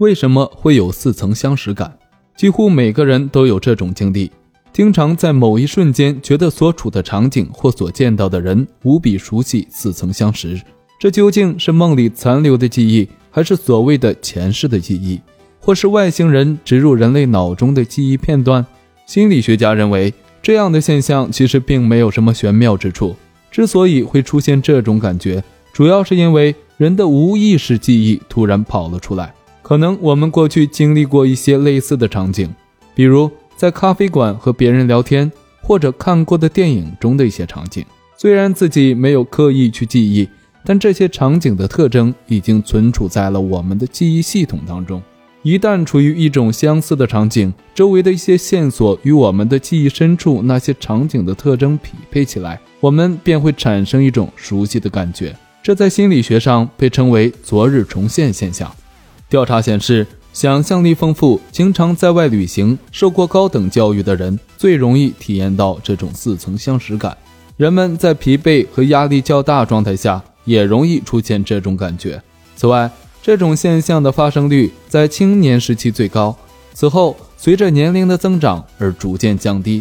[0.00, 1.94] 为什么会有似曾相识感？
[2.34, 4.32] 几乎每个人都有这种经历，
[4.72, 10.58] 经常在某一瞬间觉得所处的场景或所见到的人无比熟悉，似曾相识。
[10.98, 15.20] 这究竟是梦里残留的记忆，还是所谓的前世的记忆，
[15.60, 18.64] 或是外星人植入人类脑中的记忆片段？
[19.04, 23.14] 心理学家认为，这样的现象其实并没有什么玄妙之处。
[23.50, 25.44] 之所以会出现这种感觉，
[25.74, 29.34] 主要是因为人的无意识记忆突然跑了出来。
[29.70, 32.52] 可能我们过去经历过一些类似的场景，
[32.92, 35.30] 比如在咖啡馆和别人聊天，
[35.62, 37.86] 或者看过的电影中的一些场景。
[38.18, 40.28] 虽然自己没有刻意去记忆，
[40.64, 45.00] 但这些场景的特征已经存储在了我们的记忆系统当中。
[45.44, 55.32] 一旦处于一种相似的场景，周围的一些线索与我们的记忆深处那些场景的特征匹配起来，我们便会产生一种熟悉的感觉。
[55.62, 58.68] 这在心理学上被称为“昨日重现”现象。
[59.30, 67.16] 调查显示，想象力丰富、经常在外旅行、受过高等教育的人，最容易体验到这种似曾相识感。
[67.56, 72.20] 人们在疲惫和压力较大状态下，也容易出现这种感觉。
[72.56, 72.90] 此外，
[73.22, 76.36] 这种现象的发生率在青年时期最高，
[76.74, 79.80] 此后随着年龄的增长而逐渐降低。